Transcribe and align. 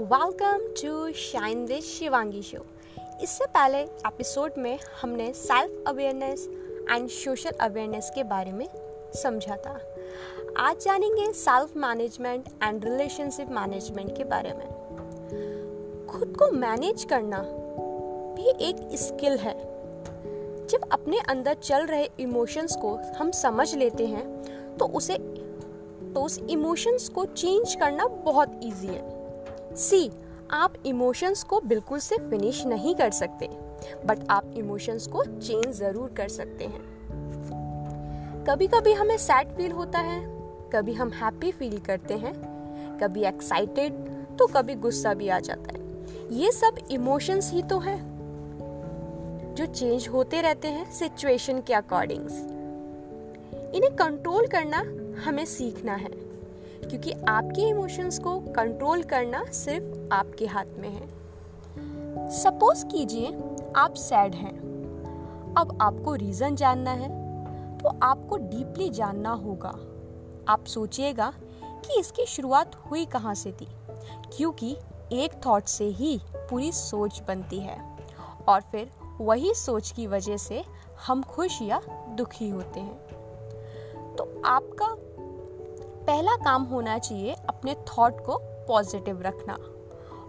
Welcome 0.00 0.60
to 0.82 1.12
shine 1.12 1.64
this 1.66 1.84
Shivangi 1.84 2.42
show 2.42 2.58
इससे 3.22 3.44
पहले 3.46 3.78
episode 3.78 4.52
में 4.58 4.78
हमने 5.02 5.32
self 5.32 5.88
awareness 5.88 6.48
and 6.90 7.08
social 7.08 7.50
awareness 7.50 8.10
के 8.14 8.22
बारे 8.22 8.52
में 8.52 8.66
समझा 9.14 9.56
था। 9.56 9.78
आज 10.56 10.84
जानेंगे 10.84 11.32
self 11.32 11.76
management 11.76 12.48
and 12.62 12.84
relationship 12.84 13.50
management 13.50 14.16
के 14.16 14.24
बारे 14.24 14.52
में। 14.52 14.66
खुद 16.06 16.36
को 16.38 16.50
मैनेज 16.50 17.04
करना 17.04 17.42
भी 18.36 18.48
एक 18.68 18.76
स्किल 18.94 19.38
है। 19.38 19.58
जब 20.66 20.88
अपने 20.92 21.20
अंदर 21.28 21.54
चल 21.54 21.86
रहे 21.86 22.08
इमोशंस 22.20 22.76
को 22.76 22.96
हम 23.16 23.30
समझ 23.30 23.74
लेते 23.74 24.06
हैं 24.06 24.26
तो 24.76 24.86
उसे 24.86 25.18
तो 26.14 26.24
उस 26.24 26.38
इमोशंस 26.38 27.08
को 27.08 27.24
चेंज 27.24 27.74
करना 27.74 28.06
बहुत 28.06 28.60
इजी 28.62 28.86
है। 28.86 29.19
सी, 29.80 30.10
आप 30.52 30.74
इमोशंस 30.86 31.42
को 31.42 31.60
बिल्कुल 31.60 31.98
से 31.98 32.16
फिनिश 32.20 32.64
नहीं 32.66 32.94
कर 32.94 33.10
सकते 33.12 33.48
बट 34.06 34.26
आप 34.30 34.52
इमोशंस 34.56 35.06
को 35.06 35.24
चेंज 35.24 35.74
ज़रूर 35.74 36.12
कर 36.16 36.28
सकते 36.28 36.64
हैं। 36.64 36.82
कभी 38.46 38.66
कभी 38.66 38.92
हमें 38.92 39.16
सैड 39.18 39.56
फील 39.56 39.72
होता 39.72 39.98
है, 39.98 40.20
कभी 40.72 40.92
हम 40.92 41.10
हैप्पी 41.12 41.50
फील 41.52 41.78
करते 41.78 42.14
हैं, 42.14 42.34
कभी 42.98 43.24
एक्साइटेड 43.24 43.92
तो 44.38 44.46
कभी 44.46 44.74
गुस्सा 44.76 45.14
भी 45.14 45.28
आ 45.28 45.38
जाता 45.40 45.72
है। 45.72 46.38
ये 46.38 46.52
सब 46.52 46.78
इमोशंस 46.90 47.50
ही 47.52 47.62
तो 47.62 47.78
है, 47.78 47.98
जो 49.54 49.66
चेंज 49.66 50.08
होते 50.08 50.40
रहते 50.40 50.68
हैं 50.68 50.90
सिचुएशन 50.92 51.60
के 51.60 51.74
अकॉर्डिंग्स 51.74 52.32
इन्हें 53.74 53.94
कंट्रोल 53.96 54.46
करना 54.46 54.78
हमें 55.24 55.44
सीखना 55.46 55.94
है। 55.94 56.10
क्योंकि 56.88 57.12
आपके 57.28 57.68
इमोशंस 57.68 58.18
को 58.18 58.38
कंट्रोल 58.40 59.02
करना 59.02 59.44
सिर्फ़ 59.44 60.14
आपके 60.14 60.46
हाथ 60.46 60.78
में 60.78 60.88
है। 60.88 61.08
सपोज़ 62.30 62.86
कीजिए 62.86 63.26
आप 63.76 63.94
सैड 63.94 64.34
हैं। 64.34 64.58
अब 65.58 65.78
आपको 65.80 66.14
रीज़न 66.14 66.56
जानना 66.56 66.90
है 66.90 67.08
तो 67.78 67.88
आपको 68.02 68.36
डीपली 68.36 68.88
जानना 68.88 69.30
होगा। 69.30 69.74
आप 70.48 70.64
सोचिएगा 70.66 71.32
कि 71.64 72.00
इसकी 72.00 72.26
शुरुआत 72.26 72.74
हुई 72.90 73.04
कहाँ 73.04 73.34
से 73.34 73.52
थी, 73.52 73.68
क्योंकि 74.36 74.76
एक 75.12 75.40
थॉट 75.46 75.64
से 75.64 75.84
ही 75.84 76.20
पूरी 76.36 76.72
सोच 76.72 77.22
बनती 77.28 77.58
है। 77.58 77.78
और 78.48 78.60
फिर 78.60 78.90
वही 79.20 79.54
सोच 79.54 79.90
की 79.90 80.06
वजह 80.06 80.36
से 80.36 80.64
हम 81.06 81.22
खुश 81.22 81.62
या 81.62 81.80
दुखी 82.08 82.48
होते 82.48 82.80
हैं। 82.80 82.98
तो 84.16 84.42
आपका 84.44 84.86
पहला 86.06 86.36
काम 86.36 86.62
होना 86.62 86.98
चाहिए 86.98 87.34
अपने 87.48 87.74
थॉट 87.74 88.20
को 88.26 88.38
पॉजिटिव 88.68 89.22
रखना 89.22 89.56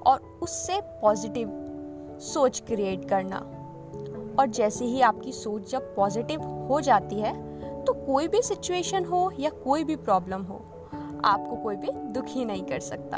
और 0.06 0.40
उससे 0.42 0.80
पॉजिटिव 1.02 1.50
सोच 2.22 2.60
क्रिएट 2.60 3.10
करना। 3.10 3.38
और 4.40 4.48
जैसे 4.48 4.86
ही 4.86 5.02
आपकी 5.02 5.32
सोच 5.32 5.72
जब 5.72 5.96
पॉजिटिव 5.96 6.42
हो 6.70 6.82
जाती 6.82 7.16
है 7.16 7.34
तो 7.84 7.94
कोई 7.94 8.28
भी 8.28 8.42
सिचुएशन 8.42 9.06
हो 9.06 9.32
या 9.40 9.50
कोई 9.50 9.84
भी 9.84 9.96
प्रॉब्लम 9.96 10.42
हो, 10.42 10.56
आपको 11.26 11.56
कोई 11.56 11.76
भी 11.76 11.92
दुखी 11.92 12.46
नहीं 12.46 12.64
कर 12.64 12.80
सकता। 12.80 13.18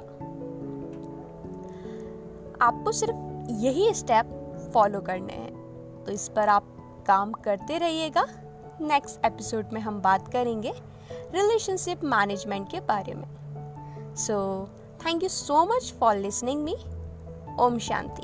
आपको 2.61 2.91
सिर्फ़ 2.91 3.51
यही 3.51 3.93
स्टेप 3.93 4.39
फॉलो 4.73 5.01
करने 5.01 5.33
हैं। 5.33 6.03
तो 6.03 6.11
इस 6.11 6.27
पर 6.27 6.49
आप 6.49 6.65
काम 7.07 7.31
करते 7.31 7.77
रहिएगा। 7.77 8.25
नेक्स्ट 8.83 9.25
एपिसोड 9.25 9.65
में 9.73 9.81
हम 9.81 10.01
बात 10.01 10.31
करेंगे 10.31 10.73
रिलेशनशिप 11.11 12.03
मैनेजमेंट 12.03 12.71
के 12.71 12.79
बारे 12.79 13.13
में। 13.13 14.15
So 14.15 14.67
thank 15.05 15.23
you 15.23 15.29
so 15.29 15.65
much 15.65 15.93
for 15.99 16.15
listening 16.15 16.63
me 16.63 16.75
Om 17.59 17.79
Shanti. 17.79 18.23